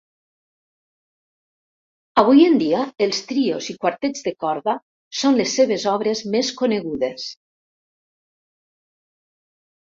[2.21, 4.75] Avui en dia, els trios i quartets de corda
[5.21, 7.29] són les seves obres més conegudes.